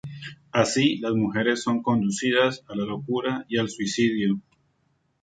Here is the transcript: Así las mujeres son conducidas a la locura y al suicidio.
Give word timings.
Así 0.51 0.97
las 0.97 1.13
mujeres 1.13 1.61
son 1.61 1.83
conducidas 1.83 2.63
a 2.67 2.75
la 2.75 2.85
locura 2.85 3.45
y 3.49 3.59
al 3.59 3.69
suicidio. 3.69 4.41